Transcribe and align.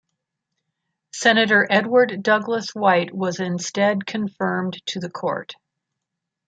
Senator 1.13 1.67
Edward 1.69 2.23
Douglass 2.23 2.73
White 2.73 3.13
was 3.13 3.39
instead 3.39 4.07
confirmed 4.07 4.83
to 4.87 4.99
the 4.99 5.11
Court. 5.11 5.53